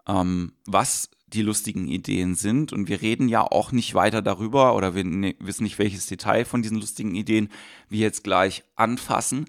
ähm, 0.07 0.53
was 0.67 1.11
die 1.27 1.43
lustigen 1.43 1.89
Ideen 1.89 2.35
sind. 2.35 2.73
Und 2.73 2.89
wir 2.89 3.03
reden 3.03 3.29
ja 3.29 3.43
auch 3.43 3.73
nicht 3.73 3.95
weiter 3.95 4.23
darüber 4.23 4.75
oder 4.75 4.95
wir 4.95 5.05
ne, 5.05 5.37
wissen 5.41 5.65
nicht, 5.65 5.79
welches 5.79 6.07
Detail 6.07 6.45
von 6.45 6.63
diesen 6.63 6.79
lustigen 6.79 7.15
Ideen 7.15 7.51
wir 7.89 8.01
jetzt 8.01 8.25
gleich 8.25 8.65
anfassen. 8.77 9.47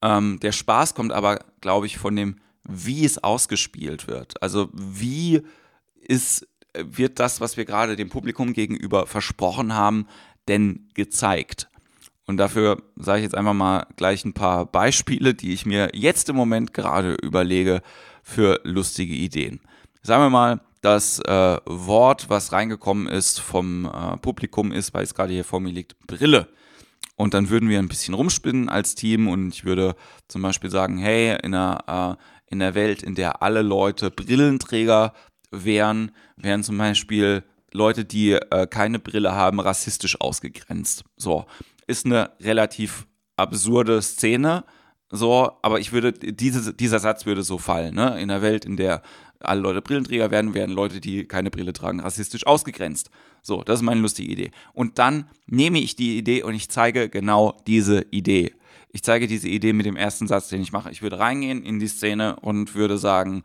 Ähm, 0.00 0.38
der 0.40 0.52
Spaß 0.52 0.94
kommt 0.94 1.12
aber, 1.12 1.44
glaube 1.60 1.86
ich, 1.86 1.98
von 1.98 2.16
dem, 2.16 2.36
wie 2.64 3.04
es 3.04 3.22
ausgespielt 3.22 4.06
wird. 4.06 4.42
Also 4.42 4.70
wie 4.72 5.42
ist, 5.94 6.46
wird 6.74 7.20
das, 7.20 7.40
was 7.40 7.56
wir 7.56 7.64
gerade 7.64 7.96
dem 7.96 8.08
Publikum 8.08 8.52
gegenüber 8.52 9.06
versprochen 9.06 9.74
haben, 9.74 10.06
denn 10.48 10.88
gezeigt? 10.94 11.68
Und 12.32 12.38
dafür 12.38 12.82
sage 12.96 13.18
ich 13.18 13.24
jetzt 13.24 13.34
einfach 13.34 13.52
mal 13.52 13.86
gleich 13.96 14.24
ein 14.24 14.32
paar 14.32 14.64
Beispiele, 14.64 15.34
die 15.34 15.52
ich 15.52 15.66
mir 15.66 15.90
jetzt 15.92 16.30
im 16.30 16.36
Moment 16.36 16.72
gerade 16.72 17.12
überlege 17.16 17.82
für 18.22 18.58
lustige 18.64 19.12
Ideen. 19.12 19.60
Sagen 20.00 20.22
wir 20.22 20.30
mal, 20.30 20.62
das 20.80 21.18
äh, 21.18 21.58
Wort, 21.66 22.30
was 22.30 22.52
reingekommen 22.52 23.06
ist 23.06 23.38
vom 23.38 23.84
äh, 23.84 24.16
Publikum, 24.16 24.72
ist, 24.72 24.94
weil 24.94 25.04
es 25.04 25.14
gerade 25.14 25.34
hier 25.34 25.44
vor 25.44 25.60
mir 25.60 25.72
liegt, 25.72 25.94
Brille. 26.06 26.48
Und 27.16 27.34
dann 27.34 27.50
würden 27.50 27.68
wir 27.68 27.78
ein 27.78 27.88
bisschen 27.88 28.14
rumspinnen 28.14 28.70
als 28.70 28.94
Team 28.94 29.28
und 29.28 29.52
ich 29.52 29.66
würde 29.66 29.94
zum 30.26 30.40
Beispiel 30.40 30.70
sagen, 30.70 30.96
hey, 30.96 31.36
in 31.42 31.54
einer, 31.54 32.16
äh, 32.16 32.50
in 32.50 32.60
der 32.60 32.74
Welt, 32.74 33.02
in 33.02 33.14
der 33.14 33.42
alle 33.42 33.60
Leute 33.60 34.10
Brillenträger 34.10 35.12
wären, 35.50 36.12
wären 36.36 36.62
zum 36.62 36.78
Beispiel 36.78 37.44
Leute, 37.72 38.06
die 38.06 38.32
äh, 38.32 38.66
keine 38.66 38.98
Brille 38.98 39.32
haben, 39.32 39.60
rassistisch 39.60 40.18
ausgegrenzt. 40.18 41.04
So, 41.18 41.44
ist 41.92 42.06
eine 42.06 42.30
relativ 42.40 43.06
absurde 43.36 44.02
Szene, 44.02 44.64
so, 45.14 45.52
aber 45.60 45.78
ich 45.78 45.92
würde, 45.92 46.12
diese, 46.12 46.72
dieser 46.72 46.98
Satz 46.98 47.26
würde 47.26 47.42
so 47.42 47.58
fallen, 47.58 47.94
ne? 47.94 48.18
In 48.18 48.28
der 48.28 48.40
Welt, 48.40 48.64
in 48.64 48.78
der 48.78 49.02
alle 49.40 49.60
Leute 49.60 49.82
Brillenträger 49.82 50.30
werden, 50.30 50.54
werden 50.54 50.74
Leute, 50.74 51.00
die 51.00 51.26
keine 51.26 51.50
Brille 51.50 51.74
tragen, 51.74 52.00
rassistisch 52.00 52.46
ausgegrenzt. 52.46 53.10
So, 53.42 53.62
das 53.62 53.80
ist 53.80 53.82
meine 53.82 54.00
lustige 54.00 54.32
Idee. 54.32 54.50
Und 54.72 54.98
dann 54.98 55.28
nehme 55.46 55.80
ich 55.80 55.96
die 55.96 56.16
Idee 56.16 56.42
und 56.42 56.54
ich 56.54 56.70
zeige 56.70 57.10
genau 57.10 57.60
diese 57.66 58.06
Idee. 58.10 58.54
Ich 58.90 59.02
zeige 59.02 59.26
diese 59.26 59.48
Idee 59.48 59.72
mit 59.72 59.84
dem 59.84 59.96
ersten 59.96 60.28
Satz, 60.28 60.48
den 60.48 60.62
ich 60.62 60.72
mache. 60.72 60.90
Ich 60.90 61.02
würde 61.02 61.18
reingehen 61.18 61.62
in 61.62 61.78
die 61.78 61.88
Szene 61.88 62.36
und 62.36 62.74
würde 62.74 62.96
sagen, 62.96 63.42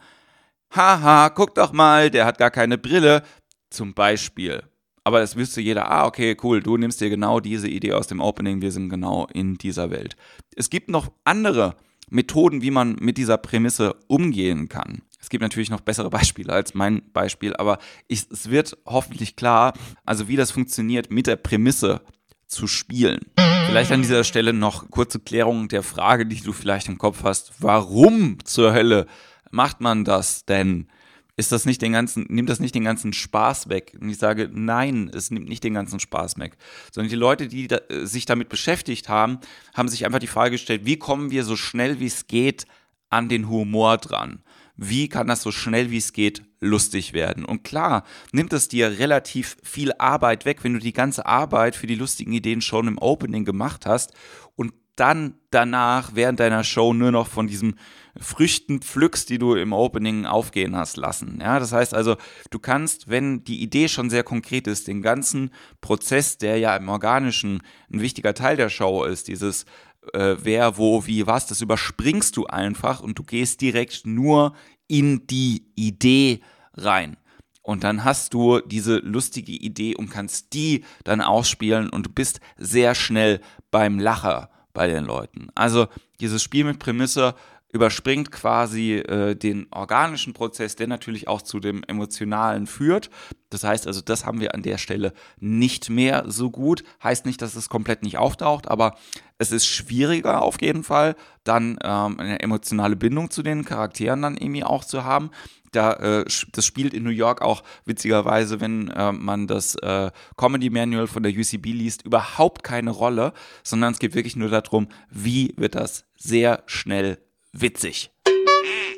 haha, 0.74 1.30
guck 1.30 1.56
doch 1.56 1.74
mal, 1.74 2.12
der 2.12 2.26
hat 2.26 2.38
gar 2.38 2.52
keine 2.52 2.78
Brille. 2.78 3.24
Zum 3.70 3.94
Beispiel. 3.94 4.64
Aber 5.08 5.22
das 5.22 5.38
wüsste 5.38 5.62
jeder, 5.62 5.90
ah, 5.90 6.06
okay, 6.06 6.36
cool, 6.44 6.62
du 6.62 6.76
nimmst 6.76 7.00
dir 7.00 7.10
genau 7.10 7.40
diese 7.40 7.70
Idee 7.70 7.94
aus 7.94 8.08
dem 8.08 8.20
Opening, 8.20 8.62
wir 8.62 8.74
sind 8.74 8.90
genau 8.90 9.26
in 9.32 9.58
dieser 9.58 9.90
Welt. 9.90 10.18
Es 10.54 10.70
gibt 10.70 10.90
noch 10.90 11.14
andere 11.24 11.78
Methoden, 12.10 12.62
wie 12.62 12.72
man 12.72 12.98
mit 13.00 13.18
dieser 13.18 13.38
Prämisse 13.38 13.96
umgehen 14.08 14.68
kann. 14.68 15.04
Es 15.18 15.30
gibt 15.30 15.44
natürlich 15.44 15.70
noch 15.70 15.80
bessere 15.80 16.10
Beispiele 16.18 16.52
als 16.52 16.74
mein 16.74 17.10
Beispiel, 17.14 17.56
aber 17.56 17.78
ich, 18.10 18.30
es 18.30 18.50
wird 18.50 18.78
hoffentlich 18.86 19.38
klar, 19.38 19.72
also 20.04 20.28
wie 20.28 20.36
das 20.36 20.52
funktioniert, 20.52 21.10
mit 21.10 21.28
der 21.28 21.38
Prämisse 21.38 22.02
zu 22.46 22.68
spielen. 22.68 23.22
Vielleicht 23.66 23.94
an 23.94 24.02
dieser 24.02 24.26
Stelle 24.26 24.52
noch 24.52 24.92
kurze 24.92 25.22
Klärung 25.22 25.70
der 25.70 25.84
Frage, 25.84 26.26
die 26.26 26.42
du 26.42 26.52
vielleicht 26.52 26.90
im 26.90 26.98
Kopf 26.98 27.24
hast. 27.24 27.54
Warum 27.60 28.40
zur 28.44 28.74
Hölle 28.74 29.08
macht 29.52 29.80
man 29.80 30.04
das 30.04 30.44
denn? 30.44 30.90
Ist 31.38 31.52
das 31.52 31.66
nicht 31.66 31.82
den 31.82 31.94
ganzen, 31.94 32.26
nimmt 32.30 32.50
das 32.50 32.60
nicht 32.60 32.76
den 32.76 32.84
ganzen 32.84 33.14
Spaß 33.14 33.70
weg? 33.70 33.96
Und 34.02 34.10
ich 34.10 34.18
sage, 34.18 34.50
nein, 34.52 35.10
es 35.14 35.32
nimmt 35.32 35.48
nicht 35.48 35.64
den 35.64 35.76
ganzen 35.76 36.00
Spaß 36.00 36.38
weg. 36.40 36.58
Sondern 36.92 37.10
die 37.10 37.16
Leute, 37.16 37.48
die 37.48 37.68
da, 37.68 37.78
äh, 37.90 38.06
sich 38.06 38.26
damit 38.26 38.50
beschäftigt 38.50 39.08
haben, 39.08 39.40
haben 39.74 39.88
sich 39.88 40.06
einfach 40.06 40.20
die 40.20 40.28
Frage 40.28 40.52
gestellt, 40.52 40.86
wie 40.86 40.98
kommen 40.98 41.32
wir 41.32 41.44
so 41.44 41.56
schnell 41.56 42.00
wie 42.00 42.08
es 42.08 42.28
geht 42.28 42.66
an 43.10 43.30
den 43.30 43.48
Humor 43.48 43.98
dran? 43.98 44.44
wie 44.78 45.10
kann 45.10 45.28
das 45.28 45.42
so 45.42 45.52
schnell 45.52 45.92
wie 45.92 45.98
es 45.98 46.14
geht 46.14 46.44
lustig 46.60 47.14
werden. 47.14 47.44
Und 47.44 47.64
klar, 47.64 48.04
nimmt 48.32 48.54
es 48.54 48.68
dir 48.68 49.00
relativ 49.00 49.58
viel 49.64 49.92
Arbeit 49.98 50.46
weg, 50.46 50.64
wenn 50.64 50.74
du 50.74 50.80
die 50.80 50.94
ganze 50.94 51.26
Arbeit 51.26 51.76
für 51.76 51.88
die 51.88 51.96
lustigen 51.96 52.32
Ideen 52.32 52.62
schon 52.62 52.88
im 52.88 52.98
Opening 52.98 53.44
gemacht 53.44 53.86
hast 53.86 54.14
und 54.56 54.74
dann 54.98 55.36
danach 55.52 56.12
während 56.14 56.40
deiner 56.40 56.64
Show 56.64 56.94
nur 56.94 57.12
noch 57.12 57.28
von 57.28 57.48
diesen 57.48 57.80
Früchten 58.20 58.82
pflückst, 58.82 59.30
die 59.30 59.38
du 59.38 59.56
im 59.56 59.74
Opening 59.74 60.26
aufgehen 60.26 60.76
hast 60.76 60.98
lassen. 60.98 61.40
Ja, 61.42 61.60
das 61.60 61.72
heißt 61.72 61.94
also, 61.94 62.18
du 62.50 62.60
kannst, 62.60 63.10
wenn 63.10 63.44
die 63.44 63.62
Idee 63.62 63.88
schon 63.88 64.10
sehr 64.10 64.24
konkret 64.24 64.68
ist, 64.68 64.88
den 64.88 65.02
ganzen 65.02 65.52
Prozess, 65.82 66.38
der 66.38 66.58
ja 66.58 66.76
im 66.76 66.90
Organischen 66.90 67.62
ein 67.92 68.02
wichtiger 68.02 68.34
Teil 68.34 68.58
der 68.58 68.70
Show 68.70 69.04
ist, 69.04 69.28
dieses 69.28 69.66
äh, 70.14 70.36
wer, 70.42 70.78
wo, 70.78 71.06
wie, 71.06 71.28
was, 71.28 71.48
das 71.48 71.62
überspringst 71.62 72.36
du 72.38 72.46
einfach 72.48 73.00
und 73.00 73.20
du 73.20 73.24
gehst 73.24 73.62
direkt 73.62 74.06
nur 74.06 74.54
in 74.88 75.28
die 75.28 75.68
Idee 75.76 76.42
rein. 76.74 77.18
Und 77.62 77.84
dann 77.84 78.06
hast 78.06 78.34
du 78.34 78.62
diese 78.62 78.98
lustige 79.00 79.52
Idee 79.52 79.96
und 79.96 80.10
kannst 80.10 80.54
die 80.54 80.86
dann 81.04 81.20
ausspielen 81.20 81.90
und 81.90 82.06
du 82.06 82.10
bist 82.10 82.40
sehr 82.56 82.96
schnell 82.96 83.42
beim 83.72 84.00
Lacher 84.00 84.50
bei 84.78 84.86
den 84.86 85.06
Leuten. 85.06 85.48
Also 85.56 85.88
dieses 86.20 86.44
Spiel 86.44 86.64
mit 86.64 86.78
Prämisse 86.78 87.34
überspringt 87.74 88.32
quasi 88.32 88.94
äh, 88.94 89.36
den 89.36 89.68
organischen 89.72 90.34
Prozess, 90.34 90.76
der 90.76 90.88
natürlich 90.88 91.28
auch 91.28 91.42
zu 91.42 91.60
dem 91.60 91.84
emotionalen 91.84 92.66
führt. 92.66 93.10
Das 93.50 93.64
heißt 93.64 93.88
also, 93.88 94.02
das 94.02 94.26
haben 94.26 94.40
wir 94.40 94.56
an 94.56 94.62
der 94.62 94.78
Stelle 94.78 95.14
nicht 95.40 95.90
mehr 95.90 96.26
so 96.28 96.50
gut. 96.50 96.84
Heißt 97.04 97.26
nicht, 97.26 97.42
dass 97.42 97.56
es 97.56 97.70
komplett 97.70 98.04
nicht 98.04 98.18
auftaucht, 98.18 98.68
aber 98.68 98.96
es 99.38 99.52
ist 99.52 99.66
schwieriger 99.66 100.42
auf 100.42 100.62
jeden 100.62 100.84
Fall, 100.84 101.16
dann 101.44 101.78
ähm, 101.84 102.20
eine 102.20 102.40
emotionale 102.40 102.96
Bindung 102.96 103.30
zu 103.30 103.44
den 103.44 103.66
Charakteren 103.66 104.22
dann 104.22 104.38
irgendwie 104.38 104.64
auch 104.64 104.84
zu 104.84 105.04
haben. 105.04 105.32
Da, 105.72 105.94
äh, 105.94 106.26
das 106.54 106.66
spielt 106.66 106.94
in 106.94 107.04
New 107.04 107.10
York 107.10 107.42
auch 107.42 107.64
witzigerweise, 107.86 108.62
wenn 108.62 108.90
äh, 108.90 109.12
man 109.12 109.48
das 109.48 109.76
äh, 109.76 110.12
Comedy 110.38 110.70
Manual 110.70 111.08
von 111.08 111.24
der 111.24 111.34
UCB 111.34 111.66
liest, 111.68 112.04
überhaupt 112.04 112.64
keine 112.64 112.92
Rolle, 112.92 113.34
sondern 113.64 113.94
es 113.94 114.00
geht 114.00 114.16
wirklich 114.16 114.36
nur 114.36 114.50
darum, 114.50 114.88
wie 115.10 115.54
wird 115.58 115.76
das 115.76 116.06
sehr 116.16 116.64
schnell 116.66 117.20
witzig. 117.62 118.12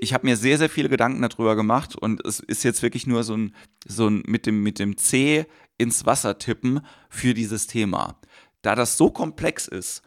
Ich 0.02 0.14
habe 0.14 0.26
mir 0.26 0.38
sehr, 0.38 0.58
sehr 0.58 0.70
viele 0.70 0.90
Gedanken 0.90 1.22
darüber 1.22 1.56
gemacht 1.56 1.96
und 1.96 2.26
es 2.26 2.40
ist 2.40 2.64
jetzt 2.64 2.82
wirklich 2.82 3.06
nur 3.06 3.24
so 3.24 3.36
ein, 3.36 3.54
so 3.86 4.08
ein 4.08 4.24
mit, 4.26 4.46
dem, 4.46 4.64
mit 4.64 4.80
dem 4.80 4.98
C 4.98 5.46
ins 5.78 6.06
Wasser 6.06 6.38
tippen 6.38 6.82
für 7.10 7.34
dieses 7.34 7.68
Thema. 7.68 8.16
Da 8.62 8.76
das 8.76 8.98
so 8.98 9.10
komplex 9.10 9.68
ist, 9.68 10.02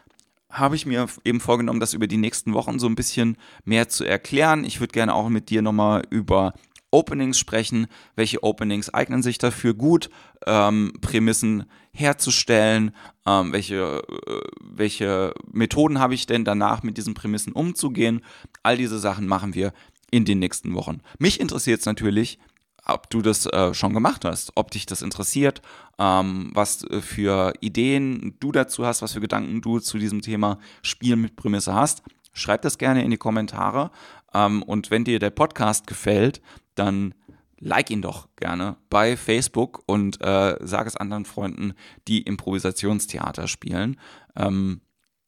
habe 0.51 0.77
ich 0.77 0.85
mir 0.87 1.07
eben 1.25 1.41
vorgenommen, 1.41 1.81
das 1.81 1.95
über 1.95 2.07
die 2.07 2.19
nächsten 2.19 2.53
Wochen 2.53 2.79
so 2.79 2.87
ein 2.87 2.95
bisschen 2.95 3.37
mehr 3.65 3.89
zu 3.89 4.05
erklären. 4.05 4.65
Ich 4.65 4.81
würde 4.81 4.93
gerne 4.93 5.15
auch 5.15 5.29
mit 5.29 5.49
dir 5.49 5.63
nochmal 5.63 6.03
über 6.11 6.53
Openings 6.93 7.39
sprechen. 7.39 7.89
Welche 8.15 8.45
Openings 8.45 8.93
eignen 8.95 9.23
sich 9.23 9.39
dafür 9.39 9.75
gut, 9.75 10.11
ähm, 10.47 10.93
Prämissen 11.01 11.65
herzustellen? 11.93 12.95
Ähm, 13.27 13.53
welche, 13.53 14.03
äh, 14.27 14.41
welche 14.61 15.35
Methoden 15.51 15.99
habe 15.99 16.15
ich 16.15 16.27
denn 16.27 16.45
danach 16.45 16.83
mit 16.83 16.97
diesen 16.97 17.15
Prämissen 17.15 17.53
umzugehen? 17.53 18.23
All 18.63 18.77
diese 18.77 18.99
Sachen 18.99 19.27
machen 19.27 19.55
wir 19.55 19.73
in 20.11 20.25
den 20.25 20.39
nächsten 20.39 20.75
Wochen. 20.75 21.01
Mich 21.19 21.41
interessiert 21.41 21.81
es 21.81 21.87
natürlich, 21.87 22.39
ob 22.85 23.11
du 23.11 23.23
das 23.23 23.47
äh, 23.47 23.75
schon 23.75 23.95
gemacht 23.95 24.25
hast, 24.25 24.53
ob 24.57 24.71
dich 24.71 24.87
das 24.87 25.03
interessiert, 25.03 25.63
ähm, 25.99 26.51
was 26.53 26.85
äh, 26.85 27.01
für 27.01 27.55
Ideen 27.61 28.37
du 28.41 28.53
dazu 28.53 28.85
hast, 28.85 29.03
was 29.03 29.13
für 29.13 29.21
Gedanken 29.21 29.61
du 29.61 29.79
zu 29.79 29.99
diesem 29.99 30.21
Thema 30.21 30.59
Spiel 30.83 31.17
mit 31.17 31.37
Prämisse 31.37 31.75
hast. 31.75 32.03
Schreib 32.33 32.63
das 32.63 32.79
gerne 32.79 33.05
in 33.05 33.11
die 33.11 33.19
Kommentare. 33.19 33.91
Ähm, 34.35 34.63
und 34.63 34.91
wenn 34.91 35.05
dir 35.05 35.19
der 35.19 35.31
Podcast 35.31 35.87
gefällt, 35.87 36.41
dann 36.75 37.15
like 37.59 37.91
ihn 37.91 38.03
doch 38.03 38.29
gerne 38.37 38.77
bei 38.91 39.17
Facebook 39.17 39.83
und 39.87 40.21
äh, 40.21 40.57
sag 40.61 40.87
es 40.87 40.97
anderen 40.97 41.25
Freunden, 41.25 41.75
die 42.09 42.23
Improvisationstheater 42.23 43.47
spielen. 43.47 44.01
Ähm, 44.37 44.81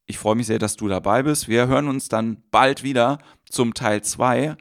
ich 0.07 0.19
freue 0.19 0.35
mich 0.35 0.47
sehr, 0.47 0.59
dass 0.59 0.77
du 0.77 0.89
dabei 0.89 1.23
bist. 1.23 1.49
Wir 1.49 1.69
hören 1.69 1.89
uns 1.89 2.09
dann 2.09 2.43
bald 2.51 2.83
wieder 2.83 3.19
zum 3.49 3.73
Teil 3.73 4.03
2 4.03 4.57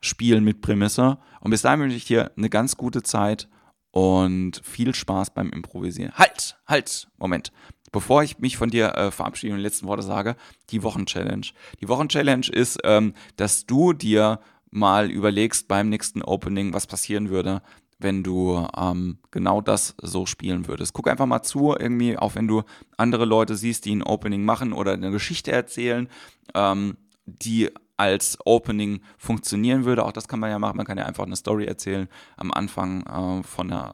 Spielen 0.00 0.44
mit 0.44 0.62
Prämisse. 0.62 1.18
Und 1.40 1.50
bis 1.50 1.62
dahin 1.62 1.80
wünsche 1.80 1.96
ich 1.96 2.06
dir 2.06 2.32
eine 2.36 2.48
ganz 2.48 2.76
gute 2.76 3.02
Zeit 3.02 3.48
und 3.90 4.62
viel 4.64 4.94
Spaß 4.94 5.34
beim 5.34 5.50
Improvisieren. 5.50 6.14
Halt, 6.14 6.56
halt, 6.66 7.08
Moment. 7.18 7.52
Bevor 7.92 8.22
ich 8.22 8.38
mich 8.38 8.56
von 8.56 8.70
dir 8.70 8.94
äh, 8.94 9.10
verabschiede 9.10 9.52
und 9.52 9.58
die 9.58 9.64
letzten 9.64 9.88
Worte 9.88 10.02
sage, 10.02 10.36
die 10.70 10.82
Wochenchallenge. 10.82 11.48
Die 11.80 11.88
Wochenchallenge 11.88 12.48
ist, 12.50 12.78
ähm, 12.84 13.14
dass 13.36 13.66
du 13.66 13.92
dir 13.92 14.40
mal 14.70 15.10
überlegst 15.10 15.68
beim 15.68 15.88
nächsten 15.88 16.22
Opening, 16.22 16.72
was 16.72 16.86
passieren 16.86 17.30
würde, 17.30 17.62
wenn 17.98 18.22
du 18.22 18.66
ähm, 18.76 19.18
genau 19.30 19.60
das 19.60 19.94
so 20.00 20.26
spielen 20.26 20.66
würdest. 20.66 20.92
Guck 20.92 21.08
einfach 21.08 21.26
mal 21.26 21.42
zu, 21.42 21.74
irgendwie, 21.78 22.16
auch 22.16 22.34
wenn 22.34 22.48
du 22.48 22.62
andere 22.96 23.24
Leute 23.24 23.56
siehst, 23.56 23.84
die 23.84 23.94
ein 23.94 24.02
Opening 24.02 24.44
machen 24.44 24.72
oder 24.72 24.92
eine 24.92 25.10
Geschichte 25.10 25.52
erzählen, 25.52 26.08
ähm, 26.54 26.96
die 27.26 27.70
als 27.96 28.38
Opening 28.46 29.02
funktionieren 29.18 29.84
würde. 29.84 30.06
Auch 30.06 30.12
das 30.12 30.26
kann 30.26 30.40
man 30.40 30.50
ja 30.50 30.58
machen. 30.58 30.78
Man 30.78 30.86
kann 30.86 30.96
ja 30.96 31.04
einfach 31.04 31.26
eine 31.26 31.36
Story 31.36 31.66
erzählen 31.66 32.08
am 32.36 32.50
Anfang 32.50 33.02
äh, 33.02 33.42
von, 33.42 33.68
der, 33.68 33.92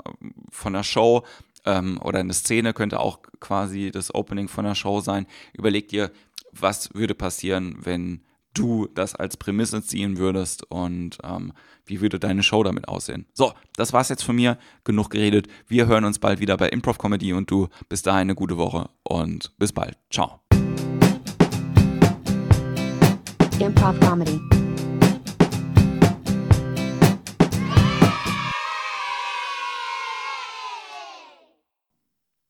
von 0.50 0.72
der 0.72 0.84
Show 0.84 1.24
ähm, 1.64 1.98
oder 2.00 2.20
eine 2.20 2.32
Szene 2.32 2.72
könnte 2.72 3.00
auch 3.00 3.18
quasi 3.40 3.90
das 3.90 4.14
Opening 4.14 4.46
von 4.46 4.64
der 4.64 4.76
Show 4.76 5.00
sein. 5.00 5.26
Überleg 5.52 5.88
dir, 5.88 6.12
was 6.52 6.94
würde 6.94 7.14
passieren, 7.14 7.78
wenn 7.80 8.22
du 8.58 8.88
das 8.94 9.14
als 9.14 9.36
Prämisse 9.36 9.82
ziehen 9.82 10.18
würdest 10.18 10.70
und 10.70 11.18
ähm, 11.22 11.52
wie 11.84 12.00
würde 12.00 12.18
deine 12.18 12.42
Show 12.42 12.62
damit 12.62 12.88
aussehen. 12.88 13.26
So, 13.32 13.52
das 13.76 13.92
war's 13.92 14.08
jetzt 14.08 14.22
von 14.22 14.36
mir. 14.36 14.58
Genug 14.84 15.10
geredet. 15.10 15.48
Wir 15.68 15.86
hören 15.86 16.04
uns 16.04 16.18
bald 16.18 16.40
wieder 16.40 16.56
bei 16.56 16.68
Improv 16.68 16.98
Comedy 16.98 17.32
und 17.32 17.50
du 17.50 17.68
bis 17.88 18.02
dahin 18.02 18.22
eine 18.22 18.34
gute 18.34 18.56
Woche 18.56 18.88
und 19.02 19.52
bis 19.58 19.72
bald. 19.72 19.96
Ciao. 20.10 20.40
Improv 23.60 23.98
Comedy. 24.00 24.55